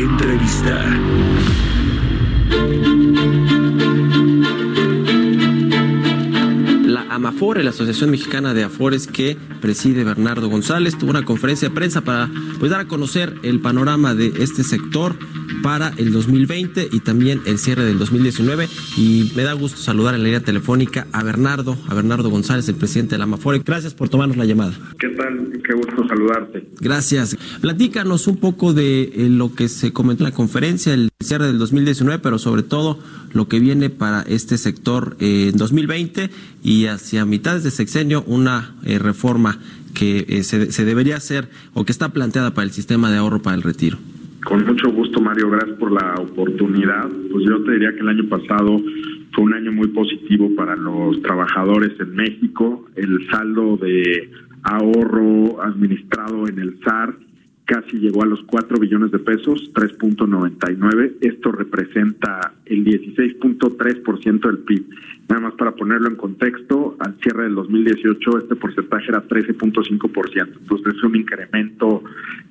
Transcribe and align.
Entrevista. 0.00 1.59
AMAFORE, 7.20 7.62
la 7.62 7.70
Asociación 7.70 8.10
Mexicana 8.10 8.54
de 8.54 8.64
Afores 8.64 9.06
que 9.06 9.36
preside 9.60 10.04
Bernardo 10.04 10.48
González, 10.48 10.96
tuvo 10.96 11.10
una 11.10 11.22
conferencia 11.22 11.68
de 11.68 11.74
prensa 11.74 12.00
para 12.00 12.30
pues, 12.58 12.70
dar 12.70 12.80
a 12.80 12.88
conocer 12.88 13.34
el 13.42 13.60
panorama 13.60 14.14
de 14.14 14.32
este 14.38 14.64
sector 14.64 15.16
para 15.62 15.92
el 15.98 16.12
2020 16.12 16.88
y 16.90 17.00
también 17.00 17.42
el 17.44 17.58
cierre 17.58 17.84
del 17.84 17.98
2019. 17.98 18.68
Y 18.96 19.32
me 19.36 19.42
da 19.42 19.52
gusto 19.52 19.76
saludar 19.76 20.14
en 20.14 20.20
la 20.22 20.24
línea 20.24 20.40
telefónica 20.40 21.06
a 21.12 21.22
Bernardo, 21.22 21.76
a 21.88 21.94
Bernardo 21.94 22.30
González, 22.30 22.66
el 22.70 22.76
presidente 22.76 23.16
de 23.16 23.18
la 23.18 23.24
AMAFORE. 23.24 23.58
Gracias 23.66 23.92
por 23.92 24.08
tomarnos 24.08 24.38
la 24.38 24.46
llamada. 24.46 24.72
¿Qué 24.98 25.08
tal? 25.10 25.60
Qué 25.62 25.74
gusto 25.74 26.08
saludarte. 26.08 26.68
Gracias. 26.80 27.36
Platícanos 27.60 28.28
un 28.28 28.38
poco 28.38 28.72
de 28.72 29.02
eh, 29.02 29.28
lo 29.28 29.54
que 29.54 29.68
se 29.68 29.92
comentó 29.92 30.24
en 30.24 30.30
la 30.30 30.36
conferencia, 30.36 30.94
el 30.94 31.09
cierre 31.22 31.46
del 31.48 31.58
2019, 31.58 32.18
pero 32.22 32.38
sobre 32.38 32.62
todo 32.62 32.98
lo 33.34 33.46
que 33.46 33.60
viene 33.60 33.90
para 33.90 34.22
este 34.22 34.56
sector 34.56 35.16
eh, 35.20 35.50
en 35.52 35.58
2020 35.58 36.30
y 36.64 36.86
hacia 36.86 37.26
mitades 37.26 37.62
de 37.62 37.70
sexenio 37.70 38.24
una 38.26 38.74
eh, 38.84 38.98
reforma 38.98 39.58
que 39.94 40.24
eh, 40.28 40.42
se, 40.44 40.72
se 40.72 40.84
debería 40.86 41.16
hacer 41.16 41.48
o 41.74 41.84
que 41.84 41.92
está 41.92 42.08
planteada 42.08 42.54
para 42.54 42.64
el 42.64 42.70
sistema 42.70 43.10
de 43.10 43.18
ahorro 43.18 43.42
para 43.42 43.54
el 43.54 43.62
retiro. 43.62 43.98
Con 44.44 44.64
mucho 44.64 44.90
gusto, 44.90 45.20
Mario, 45.20 45.50
gracias 45.50 45.76
por 45.78 45.92
la 45.92 46.14
oportunidad. 46.14 47.06
Pues 47.30 47.44
yo 47.46 47.62
te 47.64 47.72
diría 47.72 47.92
que 47.92 48.00
el 48.00 48.08
año 48.08 48.26
pasado 48.26 48.80
fue 49.34 49.44
un 49.44 49.52
año 49.52 49.72
muy 49.72 49.88
positivo 49.88 50.48
para 50.56 50.74
los 50.74 51.20
trabajadores 51.20 52.00
en 52.00 52.14
México. 52.14 52.86
El 52.96 53.28
saldo 53.30 53.76
de 53.76 54.30
ahorro 54.62 55.62
administrado 55.62 56.48
en 56.48 56.58
el 56.60 56.80
SAR 56.82 57.14
casi 57.70 58.00
llegó 58.00 58.24
a 58.24 58.26
los 58.26 58.42
4 58.46 58.80
billones 58.80 59.12
de 59.12 59.20
pesos, 59.20 59.70
3.99. 59.74 61.18
Esto 61.20 61.52
representa 61.52 62.52
el 62.66 62.84
16.3% 62.84 64.40
del 64.40 64.58
PIB. 64.58 64.86
Nada 65.28 65.42
más 65.42 65.54
para 65.54 65.76
ponerlo 65.76 66.08
en 66.08 66.16
contexto, 66.16 66.96
al 66.98 67.14
cierre 67.22 67.44
del 67.44 67.54
2018 67.54 68.38
este 68.38 68.56
porcentaje 68.56 69.04
era 69.10 69.22
13.5%. 69.22 70.48
Entonces 70.62 70.94
es 70.96 71.02
un 71.04 71.14
incremento 71.14 72.02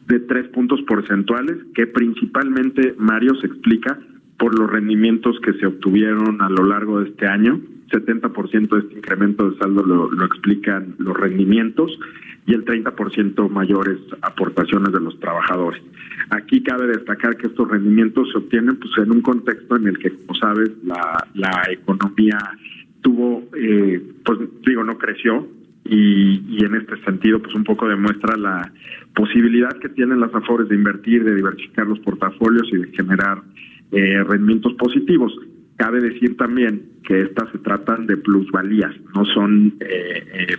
de 0.07 0.21
3 0.21 0.47
puntos 0.49 0.81
porcentuales 0.83 1.57
que 1.75 1.85
principalmente, 1.85 2.95
Mario, 2.97 3.35
se 3.41 3.47
explica 3.47 3.99
por 4.37 4.57
los 4.57 4.71
rendimientos 4.71 5.37
que 5.41 5.51
se 5.51 5.65
obtuvieron 5.65 6.41
a 6.41 6.49
lo 6.49 6.63
largo 6.63 7.01
de 7.01 7.09
este 7.09 7.27
año. 7.27 7.59
70% 7.89 8.69
de 8.69 8.79
este 8.79 8.93
incremento 8.95 9.49
de 9.49 9.57
saldo 9.57 9.83
lo, 9.83 10.11
lo 10.11 10.25
explican 10.25 10.95
los 10.99 11.15
rendimientos 11.17 11.97
y 12.45 12.53
el 12.53 12.65
30% 12.65 13.49
mayores 13.49 13.97
aportaciones 14.21 14.91
de 14.91 14.99
los 14.99 15.19
trabajadores. 15.19 15.81
Aquí 16.31 16.63
cabe 16.63 16.87
destacar 16.87 17.37
que 17.37 17.47
estos 17.47 17.69
rendimientos 17.69 18.29
se 18.31 18.37
obtienen 18.37 18.77
pues 18.77 18.91
en 18.97 19.11
un 19.11 19.21
contexto 19.21 19.75
en 19.75 19.87
el 19.87 19.97
que, 19.99 20.11
como 20.11 20.33
sabes, 20.39 20.71
la, 20.83 21.27
la 21.33 21.63
economía 21.71 22.37
tuvo, 23.01 23.43
eh, 23.55 24.01
pues 24.25 24.39
digo, 24.65 24.83
no 24.83 24.97
creció 24.97 25.47
y, 25.85 26.57
y 26.57 26.65
en 26.65 26.75
este 26.75 27.01
sentido 27.03 27.39
pues 27.39 27.53
un 27.55 27.63
poco 27.63 27.87
demuestra 27.87 28.35
la 28.37 28.71
posibilidad 29.15 29.69
que 29.79 29.89
tienen 29.89 30.19
las 30.19 30.33
AFORES 30.33 30.69
de 30.69 30.75
invertir, 30.75 31.23
de 31.23 31.35
diversificar 31.35 31.87
los 31.87 31.99
portafolios 31.99 32.67
y 32.71 32.77
de 32.77 32.87
generar 32.95 33.41
eh, 33.91 34.23
rendimientos 34.23 34.73
positivos. 34.73 35.33
Cabe 35.79 36.01
decir 36.01 36.35
también 36.35 36.99
que 37.03 37.21
estas 37.21 37.49
se 37.53 37.57
tratan 37.59 38.05
de 38.05 38.17
plusvalías, 38.17 38.93
no 39.15 39.23
son 39.23 39.75
eh, 39.79 40.27
eh, 40.33 40.57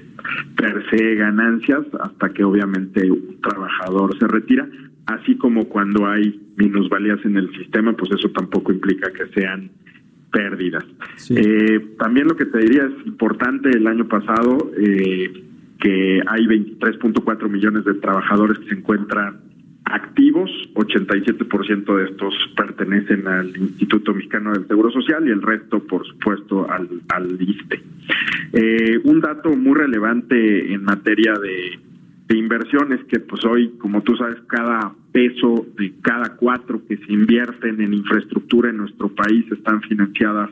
per 0.56 0.82
se 0.88 1.14
ganancias 1.14 1.84
hasta 2.00 2.30
que 2.30 2.42
obviamente 2.42 3.10
un 3.10 3.38
trabajador 3.42 4.18
se 4.18 4.26
retira, 4.26 4.66
así 5.04 5.36
como 5.36 5.68
cuando 5.68 6.06
hay 6.06 6.40
minusvalías 6.56 7.22
en 7.26 7.36
el 7.36 7.54
sistema, 7.54 7.92
pues 7.92 8.12
eso 8.12 8.30
tampoco 8.30 8.72
implica 8.72 9.12
que 9.12 9.26
sean 9.38 9.70
pérdidas. 10.32 10.86
Sí. 11.16 11.34
Eh, 11.36 11.96
también 11.98 12.26
lo 12.26 12.34
que 12.34 12.46
te 12.46 12.56
diría 12.56 12.84
es 12.84 13.06
importante 13.06 13.68
el 13.68 13.86
año 13.86 14.08
pasado 14.08 14.72
eh, 14.78 15.44
que 15.78 16.22
hay 16.26 16.46
23.4 16.46 17.46
millones 17.50 17.84
de 17.84 17.92
trabajadores 17.92 18.58
que 18.60 18.70
se 18.70 18.74
encuentran 18.76 19.49
activos, 19.90 20.50
87% 20.74 21.96
de 21.96 22.04
estos 22.04 22.34
pertenecen 22.56 23.26
al 23.26 23.56
Instituto 23.56 24.14
Mexicano 24.14 24.52
del 24.52 24.66
Seguro 24.66 24.90
Social 24.90 25.26
y 25.26 25.30
el 25.30 25.42
resto, 25.42 25.80
por 25.86 26.06
supuesto, 26.06 26.70
al, 26.70 26.88
al 27.08 27.40
ISTE. 27.40 27.82
Eh, 28.52 29.00
un 29.04 29.20
dato 29.20 29.54
muy 29.56 29.74
relevante 29.74 30.72
en 30.72 30.84
materia 30.84 31.34
de, 31.34 31.78
de 32.28 32.38
inversiones 32.38 33.04
que 33.06 33.18
pues 33.20 33.44
hoy, 33.44 33.72
como 33.78 34.02
tú 34.02 34.16
sabes, 34.16 34.40
cada 34.46 34.92
peso 35.12 35.66
de 35.76 35.92
cada 36.00 36.36
cuatro 36.36 36.80
que 36.86 36.96
se 36.96 37.12
invierten 37.12 37.80
en 37.80 37.92
infraestructura 37.92 38.70
en 38.70 38.76
nuestro 38.76 39.08
país 39.08 39.44
están 39.50 39.82
financiadas 39.82 40.50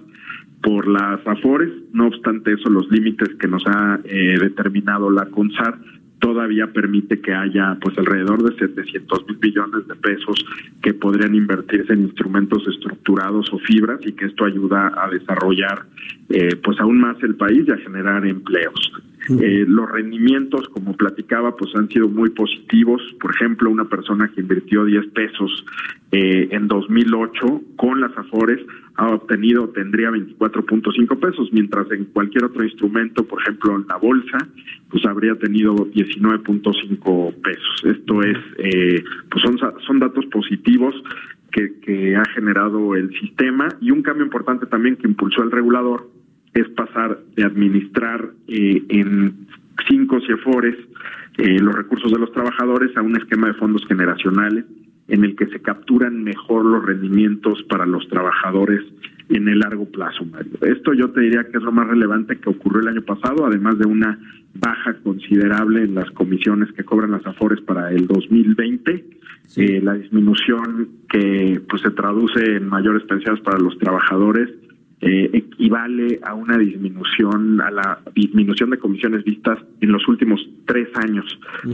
por 0.62 0.88
las 0.88 1.24
AFORES. 1.24 1.70
No 1.92 2.08
obstante 2.08 2.52
eso, 2.52 2.68
los 2.68 2.90
límites 2.90 3.28
que 3.36 3.46
nos 3.46 3.62
ha 3.66 4.00
eh, 4.04 4.36
determinado 4.40 5.10
la 5.10 5.26
CONSAR 5.26 5.78
todavía 6.18 6.66
permite 6.68 7.20
que 7.20 7.32
haya 7.32 7.76
pues 7.80 7.96
alrededor 7.98 8.42
de 8.42 8.58
700 8.58 9.26
mil 9.28 9.36
billones 9.36 9.86
de 9.86 9.94
pesos 9.96 10.44
que 10.82 10.94
podrían 10.94 11.34
invertirse 11.34 11.92
en 11.92 12.02
instrumentos 12.02 12.66
estructurados 12.66 13.52
o 13.52 13.58
fibras 13.58 14.00
y 14.04 14.12
que 14.12 14.26
esto 14.26 14.44
ayuda 14.44 14.92
a 14.96 15.08
desarrollar 15.08 15.84
eh, 16.28 16.56
pues 16.62 16.78
aún 16.80 17.00
más 17.00 17.16
el 17.22 17.36
país 17.36 17.64
y 17.66 17.72
a 17.72 17.78
generar 17.78 18.26
empleos. 18.26 18.92
Eh, 19.28 19.64
los 19.68 19.90
rendimientos, 19.90 20.68
como 20.68 20.96
platicaba, 20.96 21.54
pues 21.54 21.74
han 21.74 21.88
sido 21.88 22.08
muy 22.08 22.30
positivos. 22.30 23.02
Por 23.20 23.34
ejemplo, 23.34 23.70
una 23.70 23.84
persona 23.84 24.30
que 24.34 24.40
invirtió 24.40 24.84
10 24.84 25.08
pesos 25.08 25.64
eh, 26.12 26.48
en 26.50 26.66
2008 26.66 27.62
con 27.76 28.00
las 28.00 28.16
Afores 28.16 28.60
ha 28.94 29.08
obtenido, 29.08 29.68
tendría 29.68 30.10
24.5 30.10 31.20
pesos, 31.20 31.48
mientras 31.52 31.90
en 31.92 32.06
cualquier 32.06 32.44
otro 32.44 32.64
instrumento, 32.64 33.24
por 33.24 33.40
ejemplo 33.42 33.76
en 33.76 33.86
la 33.86 33.96
bolsa, 33.96 34.38
pues 34.90 35.04
habría 35.04 35.36
tenido 35.36 35.74
19.5 35.74 37.34
pesos. 37.42 37.84
Esto 37.84 38.22
es, 38.22 38.38
eh, 38.58 39.04
pues 39.30 39.42
son, 39.44 39.56
son 39.86 39.98
datos 40.00 40.26
positivos 40.26 40.94
que, 41.52 41.78
que 41.80 42.16
ha 42.16 42.24
generado 42.34 42.96
el 42.96 43.10
sistema 43.20 43.68
y 43.80 43.92
un 43.92 44.02
cambio 44.02 44.24
importante 44.24 44.66
también 44.66 44.96
que 44.96 45.06
impulsó 45.06 45.42
el 45.44 45.52
regulador 45.52 46.17
es 46.54 46.68
pasar 46.70 47.18
de 47.36 47.44
administrar 47.44 48.30
eh, 48.48 48.82
en 48.88 49.46
cinco 49.88 50.20
CIEFORES 50.20 50.76
eh, 51.38 51.58
los 51.60 51.74
recursos 51.74 52.10
de 52.10 52.18
los 52.18 52.32
trabajadores 52.32 52.96
a 52.96 53.02
un 53.02 53.16
esquema 53.16 53.48
de 53.48 53.54
fondos 53.54 53.86
generacionales 53.86 54.64
en 55.08 55.24
el 55.24 55.36
que 55.36 55.46
se 55.46 55.60
capturan 55.60 56.22
mejor 56.22 56.64
los 56.64 56.84
rendimientos 56.84 57.62
para 57.64 57.86
los 57.86 58.06
trabajadores 58.08 58.82
en 59.30 59.48
el 59.48 59.58
largo 59.60 59.86
plazo, 59.86 60.24
Mario. 60.24 60.52
Esto 60.62 60.92
yo 60.94 61.10
te 61.10 61.20
diría 61.20 61.44
que 61.44 61.58
es 61.58 61.62
lo 61.62 61.72
más 61.72 61.86
relevante 61.86 62.38
que 62.38 62.50
ocurrió 62.50 62.80
el 62.80 62.88
año 62.88 63.02
pasado, 63.02 63.46
además 63.46 63.78
de 63.78 63.86
una 63.86 64.18
baja 64.54 64.94
considerable 65.02 65.82
en 65.82 65.94
las 65.94 66.10
comisiones 66.12 66.72
que 66.72 66.84
cobran 66.84 67.10
las 67.12 67.26
AFORES 67.26 67.60
para 67.62 67.90
el 67.90 68.06
2020, 68.06 69.04
Sí. 69.44 69.62
eh, 69.62 69.80
la 69.82 69.94
disminución 69.94 70.88
que 71.08 71.60
pues 71.68 71.80
se 71.80 71.90
traduce 71.90 72.56
en 72.56 72.68
mayores 72.68 73.02
pensiones 73.04 73.40
para 73.40 73.58
los 73.58 73.78
trabajadores 73.78 74.50
eh, 75.00 75.30
equivale 75.32 76.18
a 76.24 76.34
una 76.34 76.58
disminución, 76.58 77.60
a 77.60 77.70
la 77.70 78.00
disminución 78.14 78.70
de 78.70 78.78
comisiones 78.78 79.24
vistas 79.24 79.58
en 79.80 79.92
los 79.92 80.06
últimos 80.08 80.40
tres 80.66 80.88
años 80.96 81.24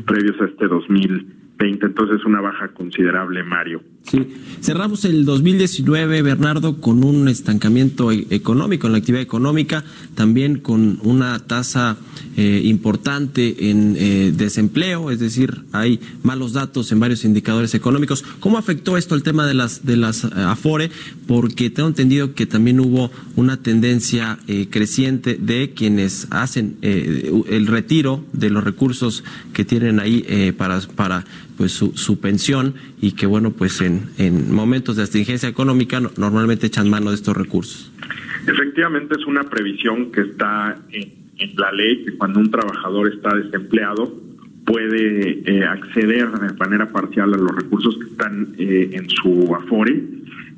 previos 0.06 0.41
a 0.41 0.44
este 0.44 0.69
2020. 0.69 1.87
Entonces, 1.87 2.25
una 2.25 2.41
baja 2.41 2.69
considerable, 2.69 3.43
Mario. 3.43 3.81
Sí, 4.11 4.19
cerramos 4.61 5.06
el 5.06 5.25
2019, 5.25 6.21
Bernardo, 6.21 6.77
con 6.79 7.05
un 7.05 7.27
estancamiento 7.27 8.12
e-, 8.12 8.27
económico 8.29 8.87
en 8.87 8.93
la 8.93 8.99
actividad 8.99 9.23
económica, 9.23 9.83
también 10.15 10.59
con 10.59 10.99
una 11.03 11.39
tasa 11.39 11.97
eh, 12.37 12.61
importante 12.65 13.71
en 13.71 13.97
eh, 13.97 14.33
desempleo, 14.37 15.11
es 15.11 15.21
decir, 15.21 15.62
hay 15.73 16.01
malos 16.23 16.53
datos 16.53 16.93
en 16.93 17.01
varios 17.01 17.25
indicadores 17.25 17.75
económicos. 17.75 18.25
¿Cómo 18.41 18.59
afectó 18.59 18.99
esto 18.99 19.15
el 19.15 19.23
tema 19.23 19.47
de 19.47 19.55
las 19.55 19.87
de 19.87 19.97
las 19.97 20.25
eh, 20.25 20.29
Afore? 20.35 20.91
Porque 21.27 21.71
tengo 21.71 21.89
entendido 21.89 22.35
que 22.35 22.45
también 22.45 22.81
hubo 22.81 23.11
una 23.37 23.57
tendencia 23.57 24.39
creciente 24.71 25.39
de 25.41 25.73
quienes 25.75 26.27
hacen 26.31 26.77
el 26.83 27.67
retiro 27.67 28.25
de 28.33 28.50
los 28.50 28.62
recursos 28.62 29.25
que 29.53 29.65
tienen 29.65 29.99
ahí 30.00 30.53
para 30.57 30.81
para 30.81 31.25
pues 31.56 31.73
su, 31.73 31.93
su, 31.97 32.21
pensión 32.21 32.75
y 33.01 33.12
que 33.12 33.27
bueno 33.27 33.51
pues 33.53 33.81
en, 33.81 34.11
en 34.19 34.53
momentos 34.53 34.97
de 34.97 35.03
astringencia 35.03 35.49
económica 35.49 36.01
normalmente 36.17 36.67
echan 36.67 36.89
mano 36.89 37.11
de 37.11 37.17
estos 37.17 37.37
recursos. 37.37 37.93
Efectivamente 38.47 39.15
es 39.19 39.27
una 39.27 39.45
previsión 39.45 40.12
que 40.12 40.23
está 40.23 40.79
en, 40.91 41.12
en 41.39 41.56
la 41.56 41.73
ley 41.73 42.05
que 42.05 42.17
cuando 42.17 42.41
un 42.41 42.51
trabajador 42.51 43.12
está 43.12 43.35
desempleado 43.35 44.25
puede 44.65 45.43
eh, 45.45 45.65
acceder 45.65 46.31
de 46.31 46.55
manera 46.55 46.91
parcial 46.91 47.35
a 47.35 47.37
los 47.37 47.55
recursos 47.55 47.97
que 47.99 48.05
están 48.05 48.55
eh, 48.59 48.91
en 48.93 49.09
su 49.11 49.55
afore. 49.55 50.03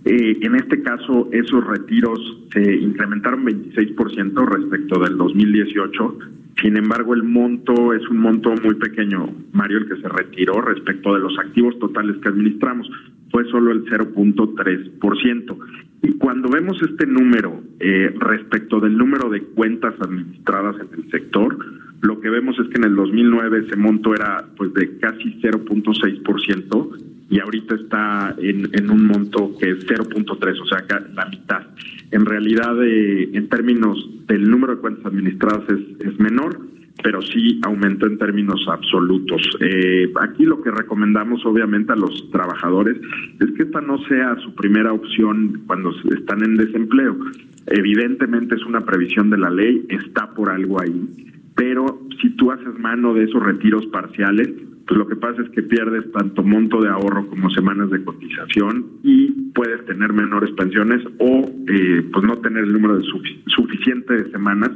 Eh, 0.04 0.38
en 0.40 0.54
este 0.54 0.82
caso, 0.82 1.28
esos 1.32 1.66
retiros 1.66 2.20
se 2.52 2.76
incrementaron 2.76 3.44
26% 3.44 4.46
respecto 4.46 5.00
del 5.00 5.16
2018 5.16 6.18
sin 6.62 6.76
embargo, 6.76 7.14
el 7.14 7.22
monto 7.22 7.92
es 7.92 8.06
un 8.08 8.18
monto 8.18 8.54
muy 8.62 8.74
pequeño, 8.76 9.28
Mario, 9.52 9.78
el 9.78 9.88
que 9.88 10.00
se 10.00 10.08
retiró 10.08 10.62
respecto 10.62 11.12
de 11.14 11.20
los 11.20 11.38
activos 11.38 11.78
totales 11.78 12.16
que 12.22 12.28
administramos. 12.28 12.90
Fue 13.30 13.44
solo 13.50 13.72
el 13.72 13.84
0.3%. 13.84 15.58
Y 16.02 16.12
cuando 16.12 16.48
vemos 16.48 16.78
este 16.82 17.06
número 17.06 17.62
eh, 17.80 18.14
respecto 18.18 18.80
del 18.80 18.96
número 18.96 19.28
de 19.28 19.42
cuentas 19.42 19.94
administradas 20.00 20.76
en 20.80 20.88
el 20.98 21.10
sector, 21.10 21.58
lo 22.00 22.20
que 22.20 22.30
vemos 22.30 22.58
es 22.58 22.68
que 22.68 22.78
en 22.78 22.84
el 22.84 22.96
2009 22.96 23.64
ese 23.66 23.76
monto 23.76 24.14
era 24.14 24.46
pues 24.56 24.72
de 24.74 24.98
casi 24.98 25.38
0.6% 25.40 26.98
y 27.28 27.40
ahorita 27.40 27.74
está 27.74 28.34
en, 28.38 28.90
un 28.90 29.06
monto 29.06 29.52
que 29.58 29.70
es 29.70 29.86
0.3, 29.86 30.60
o 30.60 30.66
sea, 30.66 30.84
la 31.14 31.26
mitad. 31.26 31.45
En 32.16 32.24
realidad, 32.24 32.82
eh, 32.82 33.28
en 33.34 33.46
términos 33.50 33.98
del 34.26 34.50
número 34.50 34.76
de 34.76 34.80
cuentas 34.80 35.04
administradas 35.04 35.64
es, 35.68 36.18
menor, 36.18 36.58
pero 37.02 37.20
sí 37.20 37.60
aumentó 37.62 38.06
en 38.06 38.16
términos 38.16 38.66
absolutos. 38.68 39.42
Eh, 39.60 40.10
aquí 40.22 40.46
lo 40.46 40.62
que 40.62 40.70
recomendamos 40.70 41.44
obviamente 41.44 41.92
a 41.92 41.96
los 41.96 42.30
trabajadores 42.30 42.96
es 43.38 43.50
que 43.50 43.64
esta 43.64 43.82
no 43.82 43.98
sea 44.08 44.34
su 44.36 44.54
primera 44.54 44.94
opción 44.94 45.64
cuando 45.66 45.90
están 46.18 46.42
en 46.42 46.56
desempleo. 46.56 47.18
Evidentemente 47.66 48.54
es 48.54 48.64
una 48.64 48.80
previsión 48.80 49.28
de 49.28 49.36
la 49.36 49.50
ley, 49.50 49.84
está 49.90 50.32
por 50.32 50.48
algo 50.48 50.80
ahí, 50.80 50.98
pero 51.54 52.00
si 52.22 52.30
tú 52.30 52.50
haces 52.50 52.78
mano 52.78 53.12
de 53.12 53.24
esos 53.24 53.42
retiros 53.42 53.84
parciales, 53.88 54.48
pues 54.86 54.96
lo 54.96 55.06
que 55.06 55.16
pasa 55.16 55.42
es 55.42 55.50
que 55.50 55.62
pierdes 55.62 56.10
tanto 56.12 56.42
monto 56.42 56.80
de 56.80 56.88
ahorro 56.88 57.26
como 57.26 57.50
semanas 57.50 57.90
de 57.90 58.02
cotización 58.02 58.86
y 59.02 59.35
puedes 59.56 59.84
tener 59.86 60.12
menores 60.12 60.50
pensiones 60.54 61.02
o 61.18 61.50
eh, 61.68 62.04
pues 62.12 62.26
no 62.26 62.36
tener 62.38 62.62
el 62.64 62.72
número 62.74 62.98
de 62.98 63.04
suficiente 63.46 64.12
de 64.12 64.30
semanas 64.30 64.70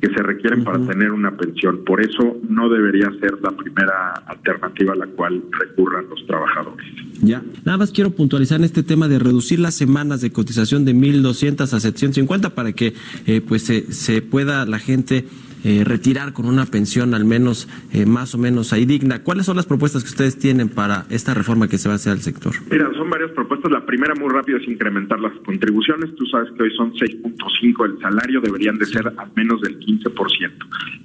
que 0.00 0.08
se 0.08 0.22
requieren 0.22 0.62
para 0.62 0.78
tener 0.86 1.10
una 1.12 1.34
pensión. 1.34 1.82
Por 1.86 2.02
eso 2.02 2.36
no 2.46 2.68
debería 2.68 3.10
ser 3.20 3.38
la 3.42 3.50
primera 3.52 4.12
alternativa 4.26 4.92
a 4.92 4.96
la 4.96 5.06
cual 5.06 5.42
recurran 5.50 6.04
los 6.10 6.26
trabajadores. 6.26 6.86
Ya, 7.22 7.42
nada 7.64 7.78
más 7.78 7.90
quiero 7.90 8.10
puntualizar 8.10 8.58
en 8.58 8.64
este 8.64 8.82
tema 8.82 9.08
de 9.08 9.18
reducir 9.18 9.58
las 9.58 9.74
semanas 9.74 10.20
de 10.20 10.30
cotización 10.30 10.84
de 10.84 10.94
1.200 10.94 11.62
a 11.62 11.80
750 11.80 12.50
para 12.54 12.72
que 12.72 12.92
eh, 13.26 13.40
pues 13.40 13.62
se, 13.62 13.90
se 13.92 14.20
pueda 14.20 14.66
la 14.66 14.78
gente 14.78 15.24
eh, 15.64 15.82
retirar 15.84 16.32
con 16.32 16.46
una 16.46 16.66
pensión 16.66 17.14
al 17.14 17.24
menos 17.24 17.68
eh, 17.92 18.06
más 18.06 18.34
o 18.34 18.38
menos 18.38 18.72
ahí 18.72 18.84
digna. 18.84 19.22
¿Cuáles 19.22 19.46
son 19.46 19.56
las 19.56 19.66
propuestas 19.66 20.04
que 20.04 20.10
ustedes 20.10 20.38
tienen 20.38 20.68
para 20.68 21.06
esta 21.10 21.34
reforma 21.34 21.68
que 21.68 21.78
se 21.78 21.88
va 21.88 21.94
a 21.94 21.96
hacer 21.96 22.12
al 22.12 22.20
sector? 22.20 22.54
Mira, 22.70 22.90
son 22.94 23.08
varias 23.10 23.30
propuestas. 23.32 23.70
La 23.70 23.84
primera 23.84 24.14
muy 24.14 24.28
rápida 24.28 24.58
es 24.58 24.68
incrementar 24.68 25.18
las 25.20 25.32
contribuciones. 25.44 26.14
Tú 26.16 26.26
sabes 26.26 26.50
que 26.52 26.64
hoy 26.64 26.76
son 26.76 26.92
6.5 26.92 27.84
el 27.86 27.98
salario, 28.00 28.40
deberían 28.40 28.76
de 28.76 28.86
ser 28.86 29.08
al 29.08 29.30
menos 29.34 29.60
del 29.62 29.78
15%. 29.78 30.52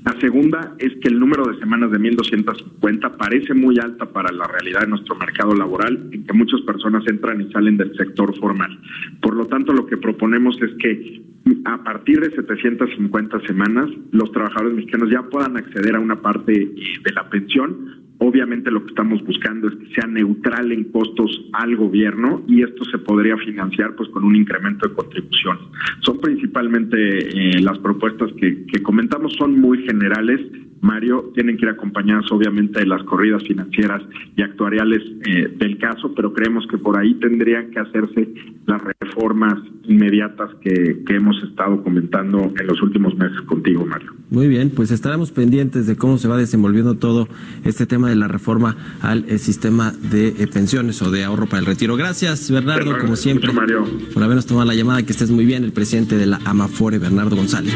La 0.05 0.17
segunda 0.19 0.75
es 0.79 0.93
que 1.01 1.09
el 1.09 1.19
número 1.19 1.45
de 1.45 1.59
semanas 1.59 1.91
de 1.91 1.99
1.250 1.99 3.17
parece 3.17 3.53
muy 3.53 3.77
alta 3.79 4.05
para 4.05 4.31
la 4.31 4.47
realidad 4.47 4.81
de 4.81 4.87
nuestro 4.87 5.15
mercado 5.15 5.53
laboral, 5.53 6.09
en 6.11 6.23
que 6.23 6.33
muchas 6.33 6.61
personas 6.61 7.05
entran 7.07 7.41
y 7.41 7.51
salen 7.51 7.77
del 7.77 7.95
sector 7.97 8.33
formal. 8.39 8.79
Por 9.21 9.35
lo 9.35 9.45
tanto, 9.45 9.73
lo 9.73 9.85
que 9.85 9.97
proponemos 9.97 10.55
es 10.61 10.71
que 10.79 11.21
a 11.65 11.83
partir 11.83 12.19
de 12.21 12.31
750 12.31 13.41
semanas, 13.41 13.89
los 14.11 14.31
trabajadores 14.31 14.75
mexicanos 14.75 15.09
ya 15.09 15.23
puedan 15.23 15.57
acceder 15.57 15.95
a 15.95 15.99
una 15.99 16.21
parte 16.21 16.53
eh, 16.53 16.75
de 17.03 17.11
la 17.11 17.29
pensión. 17.29 17.98
Obviamente 18.19 18.69
lo 18.69 18.83
que 18.83 18.89
estamos 18.89 19.25
buscando 19.25 19.69
es 19.69 19.75
que 19.75 19.93
sea 19.95 20.05
neutral 20.05 20.71
en 20.73 20.85
costos 20.91 21.45
al 21.53 21.75
gobierno 21.77 22.43
y 22.47 22.63
esto 22.63 22.83
se 22.85 22.97
podría 22.97 23.37
financiar 23.37 23.95
pues 23.95 24.09
con 24.09 24.25
un 24.25 24.35
incremento 24.35 24.89
de 24.89 24.95
contribución. 24.95 25.57
Son 26.01 26.19
principalmente 26.19 26.97
eh, 26.97 27.61
las 27.61 27.77
propuestas 27.79 28.31
que, 28.33 28.65
que 28.65 28.83
comentamos, 28.83 29.33
son 29.37 29.59
muy 29.59 29.85
generales, 29.85 30.41
Mario, 30.81 31.31
tienen 31.35 31.57
que 31.57 31.65
ir 31.65 31.69
acompañadas 31.69 32.31
obviamente 32.31 32.79
de 32.79 32.85
las 32.85 33.03
corridas 33.03 33.43
financieras 33.43 34.01
y 34.35 34.41
actuariales 34.41 35.01
eh, 35.25 35.53
del 35.57 35.77
caso, 35.77 36.13
pero 36.15 36.33
creemos 36.33 36.65
que 36.67 36.77
por 36.77 36.97
ahí 36.97 37.13
tendrían 37.15 37.71
que 37.71 37.79
hacerse 37.79 38.29
las 38.65 38.81
reformas 39.01 39.55
inmediatas 39.87 40.51
que, 40.61 41.03
que, 41.05 41.15
hemos 41.15 41.41
estado 41.43 41.83
comentando 41.83 42.51
en 42.59 42.67
los 42.67 42.81
últimos 42.81 43.15
meses 43.17 43.41
contigo, 43.41 43.85
Mario. 43.85 44.13
Muy 44.29 44.47
bien, 44.47 44.69
pues 44.69 44.91
estaremos 44.91 45.31
pendientes 45.31 45.87
de 45.87 45.95
cómo 45.95 46.17
se 46.17 46.27
va 46.27 46.37
desenvolviendo 46.37 46.95
todo 46.95 47.27
este 47.65 47.87
tema 47.87 48.09
de 48.09 48.15
la 48.15 48.27
reforma 48.27 48.75
al 49.01 49.25
eh, 49.27 49.39
sistema 49.39 49.91
de 49.91 50.27
eh, 50.29 50.47
pensiones 50.47 51.01
o 51.01 51.09
de 51.11 51.23
ahorro 51.23 51.47
para 51.47 51.59
el 51.59 51.65
retiro. 51.65 51.95
Gracias, 51.95 52.51
Bernardo, 52.51 52.97
como 52.99 53.15
siempre, 53.15 53.51
Mario. 53.51 53.85
por 54.13 54.23
habernos 54.23 54.45
tomado 54.45 54.67
la 54.67 54.75
llamada. 54.75 55.03
Que 55.03 55.11
estés 55.11 55.31
muy 55.31 55.45
bien, 55.45 55.63
el 55.63 55.71
presidente 55.71 56.15
de 56.15 56.27
la 56.27 56.39
Amafore, 56.45 56.99
Bernardo 56.99 57.35
González. 57.35 57.75